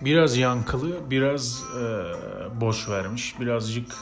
[0.00, 1.80] Biraz yankılı, biraz e,
[2.60, 3.94] boş vermiş, birazcık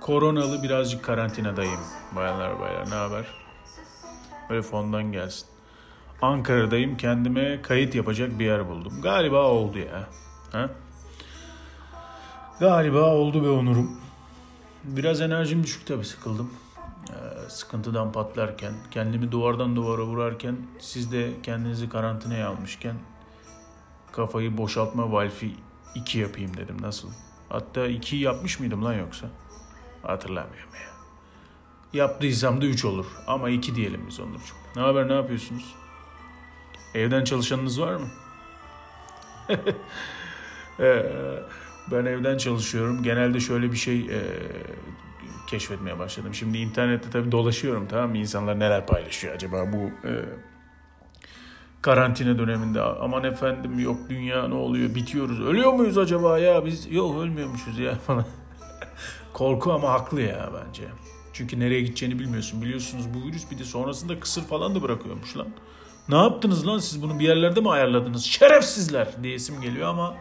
[0.00, 1.80] koronalı, birazcık karantinadayım.
[2.16, 3.26] Bayanlar baylar ne haber?
[4.50, 5.46] Böyle fondan gelsin.
[6.22, 9.02] Ankara'dayım, kendime kayıt yapacak bir yer buldum.
[9.02, 10.08] Galiba oldu ya.
[10.52, 10.70] Ha?
[12.60, 14.00] Galiba oldu be Onur'um.
[14.84, 16.50] Biraz enerjim düşük tabii sıkıldım.
[17.10, 22.96] Ee, sıkıntıdan patlarken, kendimi duvardan duvara vurarken, siz de kendinizi karantinaya almışken
[24.14, 25.50] kafayı boşaltma valfi
[25.94, 26.76] 2 yapayım dedim.
[26.80, 27.08] Nasıl?
[27.48, 29.26] Hatta 2 yapmış mıydım lan yoksa?
[30.02, 30.94] Hatırlamıyorum ya.
[32.00, 33.06] Yaptıysam da 3 olur.
[33.26, 34.54] Ama 2 diyelim biz Onurcuğum.
[34.76, 35.74] Ne haber ne yapıyorsunuz?
[36.94, 38.06] Evden çalışanınız var mı?
[40.80, 41.06] Ee,
[41.90, 43.02] ben evden çalışıyorum.
[43.02, 44.20] Genelde şöyle bir şey e,
[45.46, 46.34] keşfetmeye başladım.
[46.34, 48.16] Şimdi internette tabii dolaşıyorum tamam mı?
[48.18, 50.12] İnsanlar neler paylaşıyor acaba bu e,
[51.84, 52.82] karantina döneminde.
[52.82, 55.40] Aman efendim yok dünya ne oluyor bitiyoruz.
[55.40, 56.92] Ölüyor muyuz acaba ya biz?
[56.92, 58.24] Yok ölmüyormuşuz ya falan.
[59.32, 60.82] Korku ama haklı ya bence.
[61.32, 62.62] Çünkü nereye gideceğini bilmiyorsun.
[62.62, 65.46] Biliyorsunuz bu virüs bir de sonrasında kısır falan da bırakıyormuş lan.
[66.08, 68.24] Ne yaptınız lan siz bunu bir yerlerde mi ayarladınız?
[68.24, 70.14] Şerefsizler diye isim geliyor ama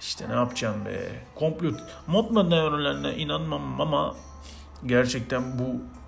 [0.00, 1.12] işte ne yapacağım be.
[1.34, 1.70] Komplo
[2.06, 4.16] modla nöronlarına inanmam ama
[4.86, 5.99] gerçekten bu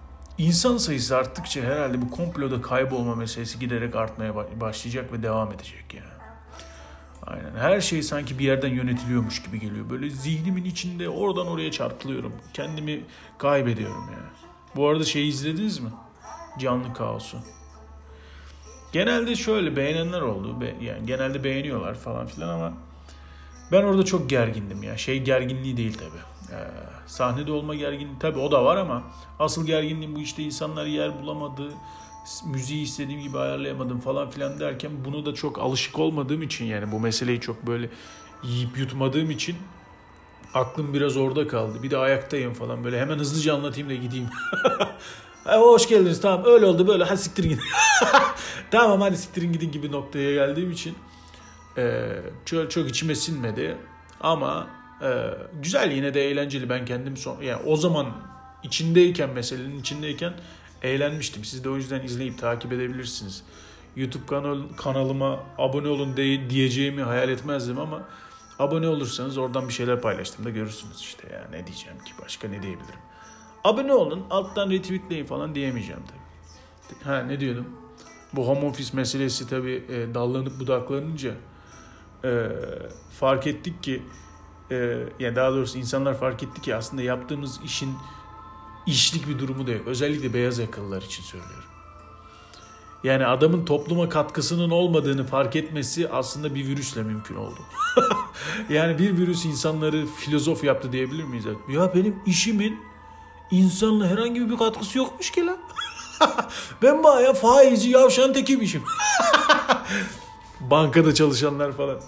[0.42, 6.00] insan sayısı arttıkça herhalde bu komploda kaybolma meselesi giderek artmaya başlayacak ve devam edecek ya.
[6.00, 6.12] Yani.
[7.26, 7.58] Aynen.
[7.58, 9.90] Her şey sanki bir yerden yönetiliyormuş gibi geliyor.
[9.90, 12.32] Böyle zihnimin içinde oradan oraya çarpılıyorum.
[12.54, 13.04] Kendimi
[13.38, 14.12] kaybediyorum ya.
[14.12, 14.52] Yani.
[14.76, 15.90] Bu arada şeyi izlediniz mi?
[16.58, 17.38] Canlı Kaos'u.
[18.92, 20.64] Genelde şöyle beğenenler oldu.
[20.80, 22.72] Yani genelde beğeniyorlar falan filan ama
[23.72, 24.96] ben orada çok gergindim ya.
[24.96, 26.18] Şey gerginliği değil tabi.
[26.52, 29.02] Ee, sahnede olma gerginliği tabi o da var ama
[29.38, 31.68] asıl gerginliğim bu işte insanlar yer bulamadı.
[32.44, 37.00] Müziği istediğim gibi ayarlayamadım falan filan derken bunu da çok alışık olmadığım için yani bu
[37.00, 37.90] meseleyi çok böyle
[38.42, 39.56] yiyip yutmadığım için
[40.54, 41.82] aklım biraz orada kaldı.
[41.82, 44.28] Bir de ayaktayım falan böyle hemen hızlıca anlatayım da gideyim.
[45.44, 47.64] hoş geldiniz tamam öyle oldu böyle hadi siktirin gidin.
[48.70, 50.94] tamam hadi siktirin gidin gibi noktaya geldiğim için
[51.78, 52.08] e,
[52.44, 53.76] çok, çok içime sinmedi
[54.20, 58.06] ama e, güzel yine de eğlenceli ben kendim son yani o zaman
[58.62, 60.32] içindeyken meselenin içindeyken
[60.82, 61.44] eğlenmiştim.
[61.44, 63.42] Siz de o yüzden izleyip takip edebilirsiniz.
[63.96, 68.08] YouTube kanal, kanalıma abone olun de, diyeceğimi hayal etmezdim ama
[68.58, 72.62] abone olursanız oradan bir şeyler paylaştım da görürsünüz işte ya ne diyeceğim ki başka ne
[72.62, 73.00] diyebilirim.
[73.64, 77.04] Abone olun alttan retweetleyin falan diyemeyeceğim tabii.
[77.04, 77.66] Ha ne diyordum?
[78.32, 81.34] Bu home office meselesi tabii e, dallanıp budaklanınca
[82.24, 82.48] e,
[83.20, 84.02] fark ettik ki
[84.72, 87.94] e, yani daha doğrusu insanlar fark etti ki aslında yaptığımız işin
[88.86, 89.86] işlik bir durumu da yok.
[89.86, 91.64] Özellikle beyaz yakalılar için söylüyorum.
[93.04, 97.58] Yani adamın topluma katkısının olmadığını fark etmesi aslında bir virüsle mümkün oldu.
[98.68, 101.44] yani bir virüs insanları filozof yaptı diyebilir miyiz?
[101.68, 102.80] Ya benim işimin
[103.50, 105.58] insanla herhangi bir katkısı yokmuş ki lan.
[106.82, 108.82] ben baya faizci yavşan tekiymişim.
[110.60, 112.00] Bankada çalışanlar falan.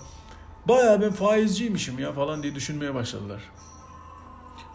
[0.69, 3.42] Baya ben faizciymişim ya falan diye düşünmeye başladılar.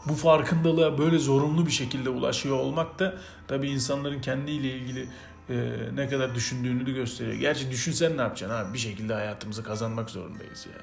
[0.06, 3.18] Bu farkındalığa böyle zorunlu bir şekilde ulaşıyor olmak da
[3.48, 5.08] tabii insanların kendiyle ilgili
[5.50, 5.56] e,
[5.96, 7.36] ne kadar düşündüğünü de gösteriyor.
[7.36, 8.74] Gerçi düşünsen ne yapacaksın abi?
[8.74, 10.82] Bir şekilde hayatımızı kazanmak zorundayız ya.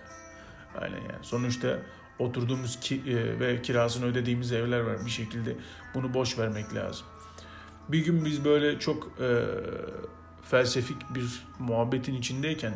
[0.81, 1.23] Aynen yani.
[1.23, 1.79] Sonuçta
[2.19, 5.07] oturduğumuz ki, e, ve kirasını ödediğimiz evler var.
[5.07, 5.57] Bir şekilde
[5.95, 7.07] bunu boş vermek lazım.
[7.89, 9.45] Bir gün biz böyle çok e,
[10.51, 11.25] felsefik bir
[11.59, 12.75] muhabbetin içindeyken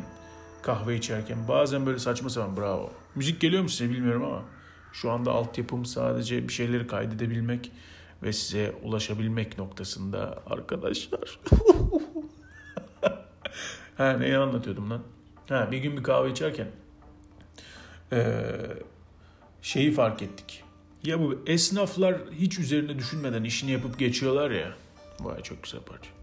[0.63, 2.91] kahve içerken bazen böyle saçma sapan bravo.
[3.15, 4.43] Müzik geliyor mu size bilmiyorum ama
[4.93, 7.71] şu anda altyapım sadece bir şeyleri kaydedebilmek
[8.23, 11.39] ve size ulaşabilmek noktasında arkadaşlar.
[13.97, 15.01] ha neyi anlatıyordum lan?
[15.49, 16.67] Ha bir gün bir kahve içerken
[18.11, 18.43] ee,
[19.61, 20.63] şeyi fark ettik.
[21.03, 24.73] Ya bu esnaflar hiç üzerine düşünmeden işini yapıp geçiyorlar ya.
[25.19, 26.20] Vay çok güzel parça.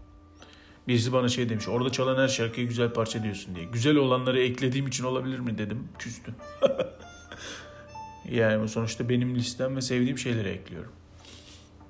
[0.89, 1.67] Birisi bana şey demiş.
[1.67, 3.65] Orada çalan her şarkıyı güzel parça diyorsun diye.
[3.65, 5.87] Güzel olanları eklediğim için olabilir mi dedim.
[5.99, 6.35] Küstü.
[8.31, 10.91] yani sonuçta benim listem ve sevdiğim şeyleri ekliyorum.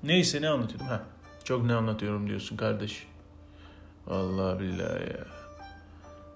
[0.03, 0.87] Neyse ne anlatıyordum?
[0.87, 1.03] Ha,
[1.43, 3.07] çok ne anlatıyorum diyorsun kardeş.
[4.07, 5.25] Vallahi billahi ya.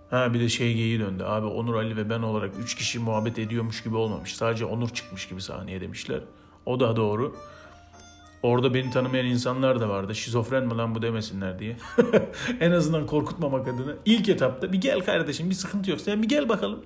[0.10, 1.24] Ha bir de şey geyi döndü.
[1.24, 4.36] Abi Onur Ali ve ben olarak üç kişi muhabbet ediyormuş gibi olmamış.
[4.36, 6.22] Sadece Onur çıkmış gibi sahneye demişler.
[6.66, 7.36] O da doğru.
[8.44, 10.16] Orada beni tanımayan insanlar da vardı.
[10.16, 11.78] Şizofren mi lan bu demesinler diye.
[12.60, 13.92] en azından korkutmamak adına.
[14.06, 16.02] İlk etapta bir gel kardeşim bir sıkıntı yok.
[16.02, 16.86] Sen bir gel bakalım.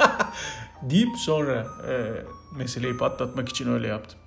[0.82, 2.12] deyip sonra e,
[2.56, 4.18] meseleyi patlatmak için öyle yaptım.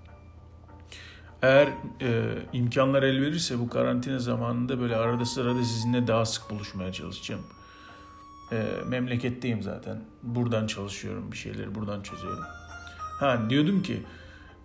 [1.41, 1.67] Eğer
[2.01, 7.41] e, imkanlar el verirse bu karantina zamanında böyle arada sırada sizinle daha sık buluşmaya çalışacağım.
[8.51, 10.01] e, memleketteyim zaten.
[10.23, 12.43] Buradan çalışıyorum bir şeyleri buradan çözüyorum.
[13.19, 14.03] Ha diyordum ki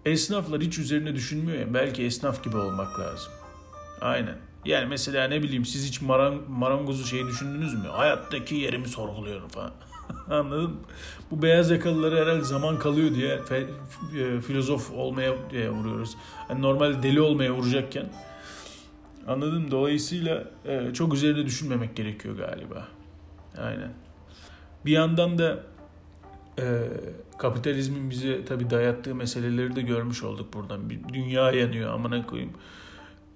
[0.06, 3.32] esnaflar hiç üzerine düşünmüyor ya belki esnaf gibi olmak lazım.
[4.00, 4.37] Aynen.
[4.64, 7.88] Yani mesela ne bileyim siz hiç marang, marangozu şey düşündünüz mü?
[7.88, 9.72] Hayattaki yerimi sorguluyorum falan.
[10.31, 10.76] Anladın mı?
[11.31, 13.66] Bu beyaz yakalıları herhalde zaman kalıyor diye fe,
[14.19, 16.16] e, filozof olmaya diye vuruyoruz.
[16.50, 18.08] Yani normal deli olmaya vuracakken.
[19.26, 19.70] Anladın mı?
[19.70, 22.88] Dolayısıyla e, çok üzerine düşünmemek gerekiyor galiba.
[23.58, 23.93] Aynen.
[24.87, 25.58] Bir yandan da
[26.58, 26.64] e,
[27.38, 30.90] kapitalizmin bize tabii dayattığı meseleleri de görmüş olduk buradan.
[30.90, 32.52] Bir dünya yanıyor amına koyayım.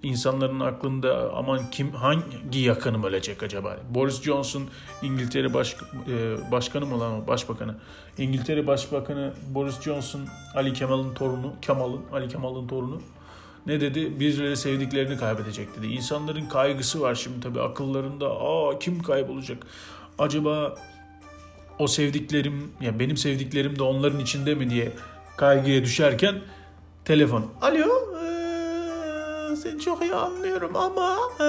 [0.03, 3.77] İnsanların aklında aman kim hangi yakınım ölecek acaba?
[3.89, 4.63] Boris Johnson
[5.01, 5.75] İngiltere baş,
[6.07, 7.75] e, başkanı mı olan o başbakanı?
[8.17, 10.21] İngiltere Başbakanı Boris Johnson
[10.55, 13.01] Ali Kemal'ın torunu, Kemal'ın Ali Kemal'ın torunu
[13.67, 14.19] ne dedi?
[14.19, 15.87] Birileri sevdiklerini kaybedecek dedi.
[15.87, 18.29] İnsanların kaygısı var şimdi tabii akıllarında.
[18.29, 19.67] Aa kim kaybolacak?
[20.19, 20.75] Acaba
[21.79, 24.91] o sevdiklerim ya benim sevdiklerim de onların içinde mi diye
[25.37, 26.35] kaygıya düşerken
[27.05, 27.45] telefon.
[27.61, 27.87] Alo
[28.23, 31.45] ee, seni çok iyi anlıyorum ama ee,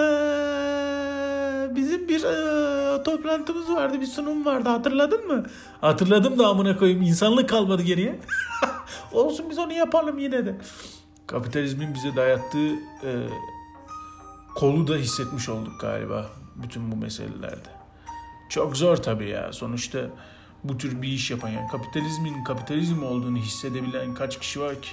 [1.77, 5.45] bizim bir ee, toplantımız vardı bir sunum vardı hatırladın mı?
[5.81, 8.21] Hatırladım da amına koyayım insanlık kalmadı geriye.
[9.13, 10.57] Olsun biz onu yapalım yine de.
[11.27, 12.73] Kapitalizmin bize dayattığı
[13.05, 13.11] e,
[14.55, 16.27] kolu da hissetmiş olduk galiba
[16.57, 17.78] bütün bu meselelerde.
[18.49, 19.53] Çok zor tabii ya.
[19.53, 19.99] Sonuçta
[20.65, 24.89] bu tür bir iş yapan yani kapitalizmin kapitalizm olduğunu hissedebilen kaç kişi var ki?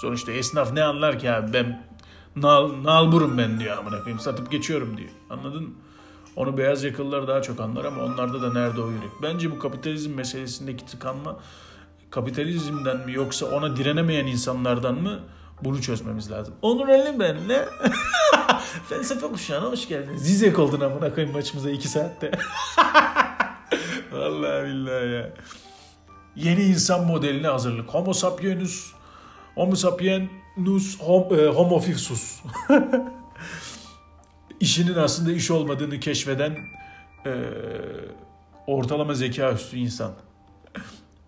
[0.00, 1.86] Sonuçta esnaf ne anlar ki abi ben
[2.36, 5.10] nal, nalburum ben diyor amına koyayım satıp geçiyorum diyor.
[5.30, 5.74] Anladın mı?
[6.36, 9.10] Onu beyaz yakalılar daha çok anlar ama onlarda da nerede o yürek?
[9.22, 11.36] Bence bu kapitalizm meselesindeki tıkanma
[12.10, 15.20] kapitalizmden mi yoksa ona direnemeyen insanlardan mı?
[15.62, 16.54] Bunu çözmemiz lazım.
[16.62, 17.68] Onur Ali benle.
[18.88, 20.16] Felsefe kuşağına hoş geldin.
[20.16, 22.30] Zizek oldun amına koyayım maçımıza iki saatte.
[24.12, 25.32] Vallahi billahi ya.
[26.36, 27.88] Yeni insan modeline hazırlık.
[27.88, 28.92] Homo sapienus,
[29.54, 32.42] Homo sapienus, hom, e, homo fifsus.
[34.60, 36.56] İşinin aslında iş olmadığını keşfeden
[37.26, 37.32] e,
[38.66, 40.12] ortalama zeka üstü insan.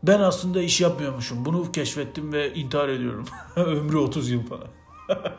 [0.03, 1.45] Ben aslında iş yapmıyormuşum.
[1.45, 3.27] Bunu keşfettim ve intihar ediyorum.
[3.57, 4.69] Ömrü 30 yıl falan.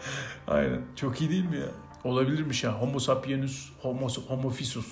[0.47, 0.81] Aynen.
[0.95, 1.69] Çok iyi değil mi ya?
[2.03, 2.81] Olabilirmiş ya.
[2.81, 4.87] Homo sapienus, homo, homo fisus.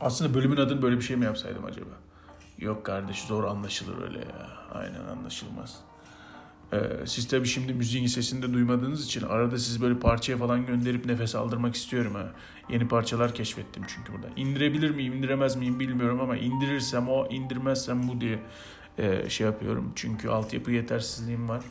[0.00, 1.90] Aslında bölümün adını böyle bir şey mi yapsaydım acaba?
[2.58, 4.48] Yok kardeş zor anlaşılır öyle ya.
[4.72, 5.78] Aynen anlaşılmaz.
[6.72, 11.34] Ee, siz tabii şimdi müziğin sesini duymadığınız için arada siz böyle parçaya falan gönderip nefes
[11.34, 12.32] aldırmak istiyorum ha.
[12.68, 14.26] Yeni parçalar keşfettim çünkü burada.
[14.36, 18.38] İndirebilir miyim, indiremez miyim bilmiyorum ama indirirsem o, indirmezsem bu diye
[18.98, 19.92] e, şey yapıyorum.
[19.94, 21.62] Çünkü altyapı yetersizliğim var.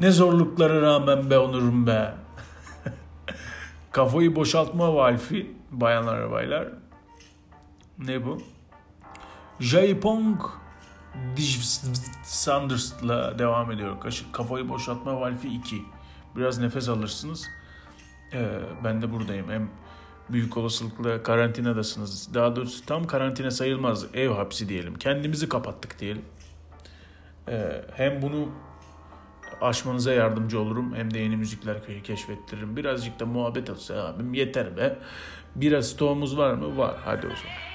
[0.00, 2.14] Ne zorluklara rağmen be onurum be.
[3.92, 6.68] Kafayı boşaltma valfi bayanlar ve baylar.
[7.98, 8.42] Ne bu?
[9.60, 10.40] Jaipong
[12.22, 13.96] Sanders'la devam ediyor.
[14.32, 15.82] Kafayı boşaltma valfi 2.
[16.36, 17.48] Biraz nefes alırsınız.
[18.32, 19.50] Ee, ben de buradayım.
[19.50, 19.70] Hem
[20.28, 22.34] büyük olasılıkla karantinadasınız.
[22.34, 24.14] Daha doğrusu tam karantina sayılmaz.
[24.14, 24.94] Ev hapsi diyelim.
[24.94, 26.24] Kendimizi kapattık diyelim.
[27.48, 28.48] Ee, hem bunu
[29.60, 32.76] aşmanıza yardımcı olurum hem de yeni müzikler keşfettiririm.
[32.76, 34.98] Birazcık da muhabbet olsa abim yeter be.
[35.56, 36.76] Biraz stoğumuz var mı?
[36.76, 36.96] Var.
[37.04, 37.69] Hadi o zaman.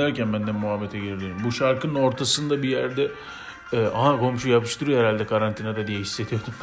[0.00, 1.36] Ederken ben de muhabbete girdim.
[1.44, 3.10] Bu şarkının ortasında bir yerde
[3.72, 6.54] e, aha komşu yapıştırıyor herhalde karantinada diye hissediyordum.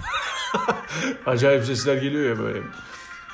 [1.26, 2.60] Acayip sesler geliyor ya böyle.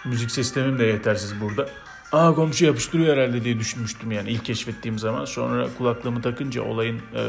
[0.05, 1.69] Müzik sistemim de yetersiz burada.
[2.11, 5.25] Aa komşu yapıştırıyor herhalde diye düşünmüştüm yani ilk keşfettiğim zaman.
[5.25, 7.19] Sonra kulaklığımı takınca olayın e,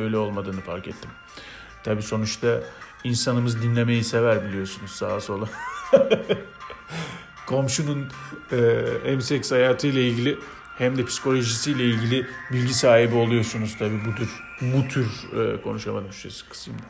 [0.00, 1.10] öyle olmadığını fark ettim.
[1.84, 2.60] Tabi sonuçta
[3.04, 5.48] insanımız dinlemeyi sever biliyorsunuz sağa sola.
[7.46, 8.06] Komşunun
[8.52, 10.38] e, hem seks hayatıyla ilgili
[10.78, 15.06] hem de psikolojisiyle ilgili bilgi sahibi oluyorsunuz tabi bu tür bu tür
[15.38, 16.82] e, konuşamadım şu kısımda.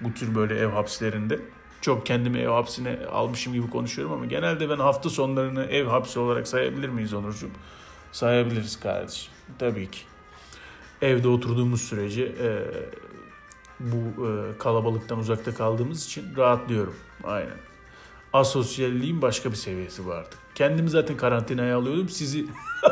[0.00, 1.40] Bu tür böyle ev hapslerinde
[1.80, 6.48] çok kendimi ev hapsine almışım gibi konuşuyorum ama genelde ben hafta sonlarını ev hapsi olarak
[6.48, 7.50] sayabilir miyiz Onurcuğum?
[8.12, 9.32] Sayabiliriz kardeşim.
[9.58, 10.00] Tabii ki.
[11.02, 12.50] Evde oturduğumuz sürece e,
[13.80, 16.96] bu e, kalabalıktan uzakta kaldığımız için rahatlıyorum.
[17.24, 17.58] Aynen.
[18.32, 20.41] Asosyalliğin başka bir seviyesi bu artık.
[20.54, 22.08] Kendimi zaten karantinaya alıyordum.
[22.08, 22.46] Sizi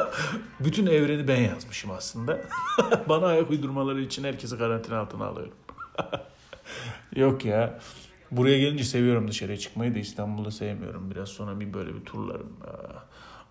[0.60, 2.40] bütün evreni ben yazmışım aslında.
[3.08, 5.54] Bana ayak uydurmaları için herkesi karantina altına alıyorum.
[7.16, 7.78] Yok ya.
[8.30, 11.10] Buraya gelince seviyorum dışarıya çıkmayı da İstanbul'da sevmiyorum.
[11.10, 12.52] Biraz sonra bir böyle bir turlarım.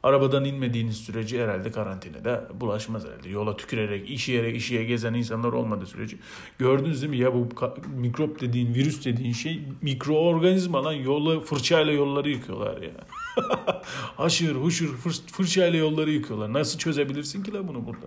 [0.04, 3.30] Arabadan inmediğiniz sürece herhalde karantinada bulaşmaz herhalde.
[3.30, 6.18] Yola tükürerek, iş yere, iş yere gezen insanlar olmadığı sürece.
[6.58, 7.50] Gördünüz değil mi ya bu
[7.96, 12.92] mikrop dediğin, virüs dediğin şey mikroorganizma lan yolla fırçayla yolları yıkıyorlar ya.
[14.18, 16.54] Haşır huşur fır, fırçayla yolları yıkıyorlar.
[16.54, 18.06] Nasıl çözebilirsin ki la bunu burada?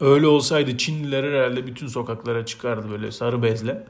[0.00, 3.86] Öyle olsaydı Çinliler herhalde bütün sokaklara çıkardı böyle sarı bezle.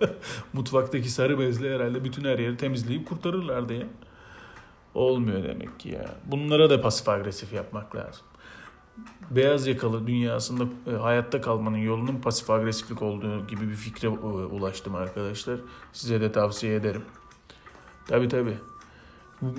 [0.52, 3.86] Mutfaktaki sarı bezle herhalde bütün her yeri temizleyip kurtarırlardı ya.
[4.94, 6.14] Olmuyor demek ki ya.
[6.26, 8.24] Bunlara da pasif agresif yapmak lazım.
[9.30, 14.94] Beyaz yakalı dünyasında e, hayatta kalmanın yolunun pasif agresiflik olduğu gibi bir fikre e, ulaştım
[14.94, 15.60] arkadaşlar.
[15.92, 17.02] Size de tavsiye ederim.
[18.08, 18.54] Tabi tabi.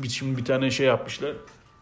[0.10, 1.34] Şimdi bir tane şey yapmışlar.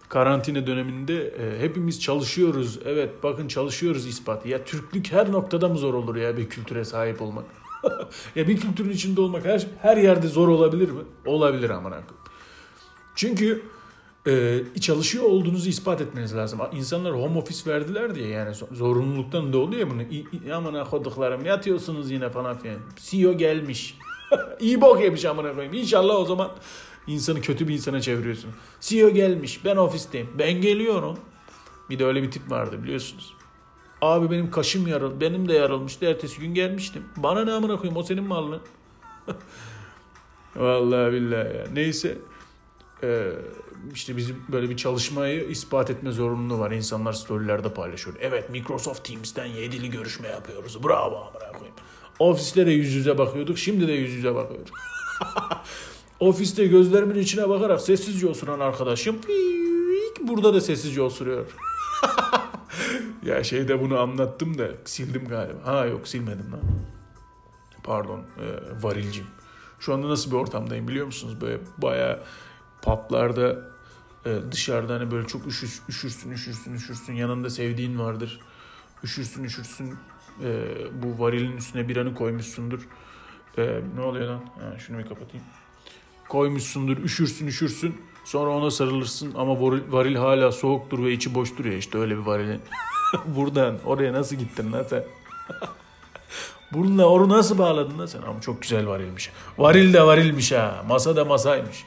[0.09, 2.79] Karantina döneminde e, hepimiz çalışıyoruz.
[2.85, 4.49] Evet bakın çalışıyoruz ispatı.
[4.49, 7.45] Ya Türklük her noktada mı zor olur ya bir kültüre sahip olmak?
[8.35, 11.01] ya bir kültürün içinde olmak her, her yerde zor olabilir mi?
[11.25, 12.17] Olabilir aman akım.
[13.15, 13.63] Çünkü
[14.27, 16.59] e, çalışıyor olduğunuzu ispat etmeniz lazım.
[16.73, 20.01] İnsanlar home office verdiler diye yani zorunluluktan da oluyor bunu.
[20.53, 22.77] Aman koduklarım yatıyorsunuz yine falan filan.
[22.97, 23.97] CEO gelmiş.
[24.59, 25.73] İyi bok yemiş amına koyayım.
[25.73, 26.51] İnşallah o zaman
[27.07, 28.49] insanı kötü bir insana çeviriyorsun.
[28.81, 29.65] CEO gelmiş.
[29.65, 30.29] Ben ofisteyim.
[30.39, 31.17] Ben geliyorum.
[31.89, 33.33] Bir de öyle bir tip vardı biliyorsunuz.
[34.01, 35.21] Abi benim kaşım yarıldı.
[35.21, 36.05] Benim de yarılmıştı.
[36.05, 37.03] Ertesi gün gelmiştim.
[37.17, 38.61] Bana ne amına koyayım o senin malın.
[40.55, 41.65] Vallahi billahi ya.
[41.73, 42.17] Neyse.
[43.03, 43.31] Ee,
[43.93, 46.71] işte bizim böyle bir çalışmayı ispat etme zorunluluğu var.
[46.71, 48.15] İnsanlar storylerde paylaşıyor.
[48.19, 50.83] Evet Microsoft Teams'ten yedili görüşme yapıyoruz.
[50.83, 51.75] Bravo amına koyayım.
[52.19, 53.57] Ofiste de yüz yüze bakıyorduk.
[53.57, 54.71] Şimdi de yüz yüze bakıyoruz.
[56.19, 59.15] Ofiste gözlerimin içine bakarak sessizce osuran arkadaşım
[60.27, 61.45] burada da sessizce osuruyor.
[63.23, 65.59] ya şeyde bunu anlattım da sildim galiba.
[65.65, 66.61] Ha yok silmedim lan.
[67.83, 68.45] Pardon e,
[68.83, 69.25] varilcim.
[69.79, 71.41] Şu anda nasıl bir ortamdayım biliyor musunuz?
[71.41, 72.19] Böyle baya
[72.81, 73.71] publarda
[74.25, 78.39] e, dışarıda hani böyle çok üşüs, üşürsün üşürsün üşürsün yanında sevdiğin vardır.
[79.03, 79.95] Üşürsün üşürsün
[80.43, 80.65] e,
[81.03, 82.87] bu varilin üstüne bir anı koymuşsundur.
[83.57, 84.39] E, ne oluyor lan?
[84.39, 85.45] Ha, şunu bir kapatayım.
[86.29, 88.01] Koymuşsundur üşürsün üşürsün.
[88.25, 92.21] Sonra ona sarılırsın ama varil, varil hala soğuktur ve içi boştur ya işte öyle bir
[92.21, 92.61] varilin.
[93.25, 95.03] Buradan oraya nasıl gittin lan sen?
[96.73, 98.21] Bununla oru nasıl bağladın lan sen?
[98.21, 99.31] Ama çok güzel varilmiş.
[99.57, 100.83] Varil de varilmiş ha.
[100.87, 101.85] Masa da masaymış.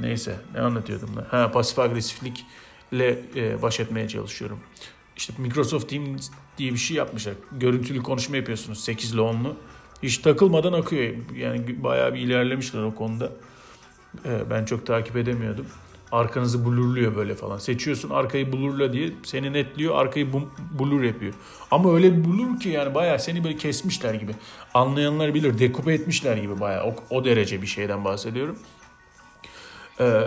[0.00, 1.26] Neyse ne anlatıyordum da.
[1.30, 4.60] Ha pasif agresiflikle e, baş etmeye çalışıyorum.
[5.16, 7.34] İşte Microsoft Teams diye bir şey yapmışlar.
[7.52, 9.56] Görüntülü konuşma yapıyorsunuz 8 ile 10'lu.
[10.02, 11.14] Hiç takılmadan akıyor.
[11.36, 13.32] Yani bayağı bir ilerlemişler o konuda.
[14.24, 15.66] E, ben çok takip edemiyordum.
[16.12, 17.58] Arkanızı blurluyor böyle falan.
[17.58, 20.32] Seçiyorsun arkayı blurla diye seni netliyor arkayı
[20.80, 21.34] blur yapıyor.
[21.70, 24.32] Ama öyle blur ki yani bayağı seni böyle kesmişler gibi.
[24.74, 28.58] Anlayanlar bilir dekupe etmişler gibi bayağı o, o derece bir şeyden bahsediyorum.
[30.00, 30.22] Ee,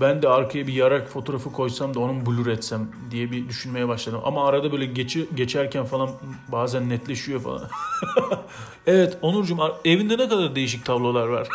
[0.00, 4.20] ben de arkaya bir yarak fotoğrafı koysam da onun blur etsem diye bir düşünmeye başladım.
[4.24, 6.10] Ama arada böyle geçi, geçerken falan
[6.48, 7.68] bazen netleşiyor falan.
[8.86, 11.48] evet Onurcuğum evinde ne kadar değişik tablolar var.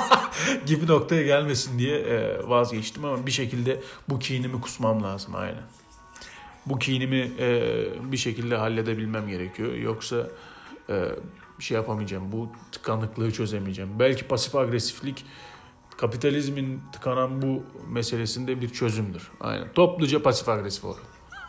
[0.66, 5.62] gibi noktaya gelmesin diye e, vazgeçtim ama bir şekilde bu kinimi kusmam lazım aynen.
[6.66, 7.62] Bu kinimi e,
[8.12, 9.74] bir şekilde halledebilmem gerekiyor.
[9.74, 10.28] Yoksa
[10.90, 11.08] e,
[11.58, 12.32] şey yapamayacağım.
[12.32, 13.90] Bu tıkanıklığı çözemeyeceğim.
[13.98, 15.24] Belki pasif agresiflik
[16.02, 19.30] kapitalizmin tıkanan bu meselesinde bir çözümdür.
[19.40, 19.72] Aynen.
[19.74, 20.98] Topluca pasif agresif olur.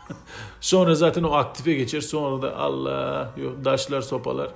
[0.60, 2.00] Sonra zaten o aktife geçer.
[2.00, 4.50] Sonra da Allah yok daşlar sopalar.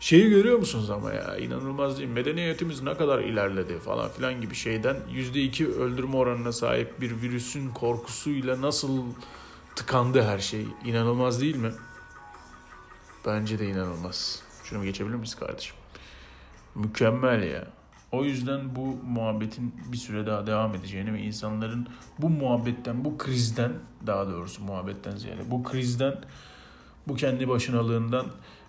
[0.00, 2.14] Şeyi görüyor musunuz ama ya inanılmaz değil mi?
[2.14, 8.60] Medeniyetimiz ne kadar ilerledi falan filan gibi şeyden %2 öldürme oranına sahip bir virüsün korkusuyla
[8.60, 9.02] nasıl
[9.76, 10.66] tıkandı her şey.
[10.84, 11.72] İnanılmaz değil mi?
[13.26, 14.42] Bence de inanılmaz.
[14.64, 15.76] Şunu geçebilir miyiz kardeşim?
[16.74, 17.81] Mükemmel ya.
[18.12, 21.86] O yüzden bu muhabbetin bir süre daha devam edeceğini ve insanların
[22.18, 23.72] bu muhabbetten, bu krizden
[24.06, 26.14] daha doğrusu muhabbetten ziyade bu krizden,
[27.08, 28.26] bu kendi başınalığından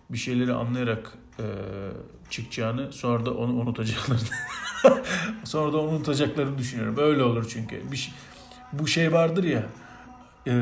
[0.10, 1.46] bir şeyleri anlayarak e,
[2.30, 4.24] çıkacağını sonra da onu unutacaklarını
[5.44, 6.96] sonra da onu unutacaklarını düşünüyorum.
[6.98, 7.92] Öyle olur çünkü.
[7.92, 8.14] Bir şey,
[8.74, 9.66] bu şey vardır ya
[10.48, 10.54] e,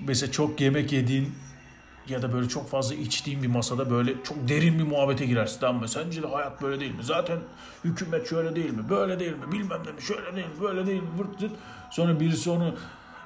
[0.00, 1.32] mesela çok yemek yediğin
[2.10, 5.60] ya da böyle çok fazla içtiğin bir masada böyle çok derin bir muhabbete girersin.
[5.60, 5.88] Tamam mı?
[5.88, 7.02] Sence de hayat böyle değil mi?
[7.04, 7.38] Zaten
[7.84, 8.88] hükümet şöyle değil mi?
[8.90, 9.52] Böyle değil mi?
[9.52, 10.02] Bilmem ne mi?
[10.02, 10.60] Şöyle değil mi?
[10.60, 11.08] Böyle değil mi?
[11.18, 11.52] Vırt vırt.
[11.90, 12.74] Sonra birisi onu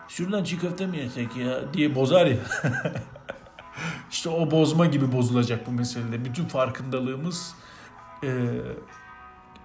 [0.09, 2.37] şuradan çiğ köfte mi yesek ya diye bozar ya.
[4.11, 6.25] işte o bozma gibi bozulacak bu meselede.
[6.25, 7.55] Bütün farkındalığımız
[8.25, 8.29] e,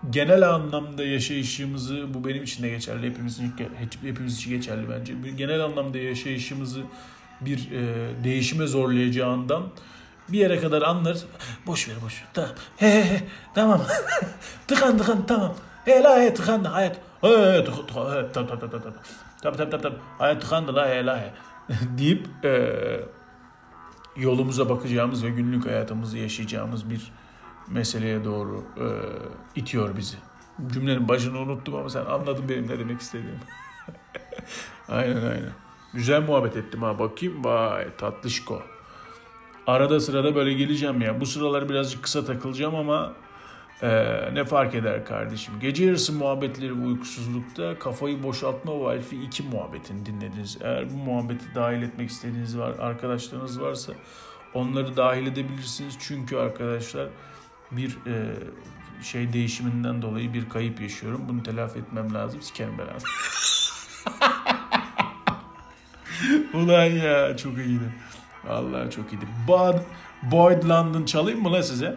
[0.09, 3.41] genel anlamda yaşayışımızı bu benim için de geçerli hepimiz
[4.01, 5.13] hepimiz için geçerli bence.
[5.37, 6.83] Genel anlamda yaşayışımızı
[7.41, 9.63] bir e, değişime zorlayacağından
[10.29, 11.17] bir yere kadar anlar.
[11.67, 12.27] Boş ver boş ver.
[12.33, 12.51] Tamam.
[12.77, 13.23] He he he.
[13.55, 13.81] Tamam.
[14.67, 15.55] tıkan tıkan tamam.
[15.85, 16.95] He la he tıkandı hayat.
[17.21, 18.23] He he tıkan tıkan.
[18.23, 18.93] He tamam tamam tamam.
[19.41, 19.99] Tamam tamam tamam.
[20.17, 21.33] Hayat tıkandı la he la he.
[21.97, 22.75] deyip e,
[24.15, 27.11] yolumuza bakacağımız ve günlük hayatımızı yaşayacağımız bir
[27.67, 28.85] meseleye doğru e,
[29.55, 30.17] itiyor bizi.
[30.67, 33.39] Cümlenin başını unuttum ama sen anladın benim ne demek istediğimi.
[34.89, 35.68] aynen aynen.
[35.93, 37.45] Güzel muhabbet ettim ha bakayım.
[37.45, 38.61] Vay tatlışko.
[39.67, 41.21] Arada sırada böyle geleceğim ya.
[41.21, 43.13] Bu sıralar birazcık kısa takılacağım ama
[43.81, 43.89] e,
[44.33, 45.53] ne fark eder kardeşim.
[45.59, 50.57] Gece yarısı muhabbetleri uykusuzlukta kafayı boşaltma valfi iki muhabbetini dinlediniz.
[50.61, 53.93] Eğer bu muhabbeti dahil etmek istediğiniz var, arkadaşlarınız varsa
[54.53, 55.97] onları dahil edebilirsiniz.
[55.99, 57.07] Çünkü arkadaşlar
[57.71, 58.35] bir e,
[59.03, 61.21] şey değişiminden dolayı bir kayıp yaşıyorum.
[61.29, 62.41] Bunu telafi etmem lazım.
[62.41, 62.87] Sikerim ben.
[66.53, 67.93] Ulan ya çok iyiydi.
[68.45, 69.25] Vallahi çok iyiydi.
[69.47, 69.75] Boyd,
[70.23, 71.95] Boyd London çalayım mı la size?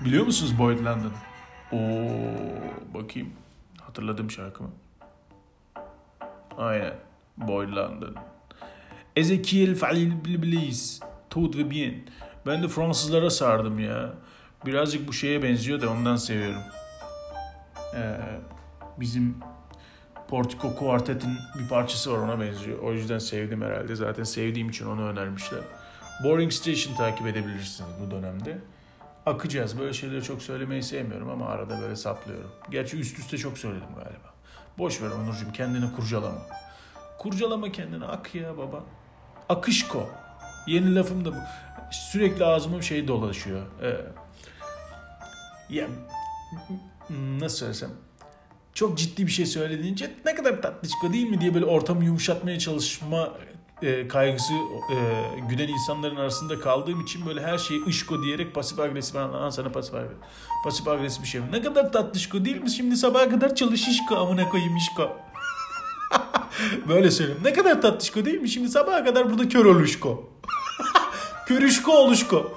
[0.00, 1.12] Biliyor musunuz Boyd London?
[1.72, 3.32] Oo bakayım.
[3.80, 4.70] Hatırladım şarkımı.
[6.58, 6.94] Aynen.
[7.36, 8.14] Boyd London.
[9.16, 11.00] Ezekiel Faliblis.
[11.30, 11.94] Tout ve bien.
[12.46, 14.14] Ben de Fransızlara sardım ya.
[14.66, 16.62] Birazcık bu şeye benziyor da ondan seviyorum.
[17.96, 18.20] Ee,
[19.00, 19.36] bizim
[20.28, 22.78] Portico Quartet'in bir parçası var ona benziyor.
[22.78, 23.96] O yüzden sevdim herhalde.
[23.96, 25.60] Zaten sevdiğim için onu önermişler.
[26.24, 28.58] Boring Station takip edebilirsiniz bu dönemde.
[29.26, 29.78] Akacağız.
[29.78, 32.50] Böyle şeyleri çok söylemeyi sevmiyorum ama arada böyle saplıyorum.
[32.70, 34.34] Gerçi üst üste çok söyledim galiba.
[34.78, 36.42] Boş ver Onurcuğum kendini kurcalama.
[37.18, 38.84] Kurcalama kendini ak ya baba.
[39.48, 40.08] Akışko.
[40.66, 41.38] Yeni lafım da bu.
[41.90, 43.62] Sürekli ağzıma şey dolaşıyor.
[43.82, 43.96] Ee,
[45.68, 45.86] ya
[47.10, 47.90] nasıl söylesem
[48.74, 53.34] çok ciddi bir şey söylediğince ne kadar tatlışko değil mi diye böyle ortamı yumuşatmaya çalışma
[53.82, 54.52] e, kaygısı
[54.92, 54.96] e,
[55.48, 59.94] güden insanların arasında kaldığım için böyle her şeyi ışko diyerek pasif agresif an sana pasif
[59.94, 60.16] agresif
[60.64, 61.40] pasif agresif bir şey.
[61.52, 62.70] Ne kadar tatlışko değil mi?
[62.70, 65.16] Şimdi sabaha kadar çalışışko amına koyayım işko.
[66.88, 67.40] böyle söyleyeyim.
[67.44, 68.48] Ne kadar tatlışko değil mi?
[68.48, 70.32] Şimdi sabaha kadar burada kör oluşko.
[71.46, 72.54] Körüşko oluşko.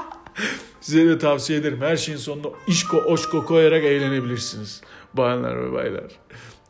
[0.80, 1.80] Size de tavsiye ederim.
[1.80, 4.82] Her şeyin sonunda işko, oşko koyarak eğlenebilirsiniz.
[5.16, 6.04] Bayanlar ve baylar.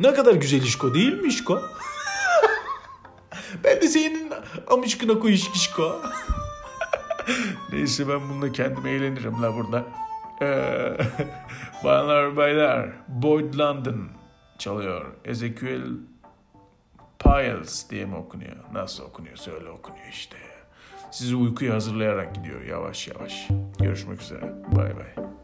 [0.01, 1.63] Ne kadar güzel işko değil mi işko?
[3.65, 4.33] ben de senin
[4.67, 6.03] amışkına koy işko.
[7.73, 9.85] Neyse ben bununla kendim eğlenirim la burada.
[10.43, 10.97] Ee,
[11.85, 12.89] bayanlar ve baylar.
[13.09, 14.09] Boyd London
[14.59, 15.07] çalıyor.
[15.25, 15.83] Ezekiel
[17.19, 18.57] Piles diye mi okunuyor?
[18.73, 19.39] Nasıl okunuyor?
[19.55, 20.37] Öyle okunuyor işte.
[21.11, 23.49] Sizi uykuya hazırlayarak gidiyor yavaş yavaş.
[23.79, 24.53] Görüşmek üzere.
[24.77, 25.36] Bay bay.